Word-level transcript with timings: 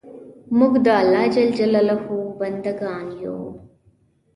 موږ 0.57 0.73
د 0.85 0.87
الله 1.01 1.25
ج 1.33 1.35
بندګان 2.39 3.05
یو 3.23 3.39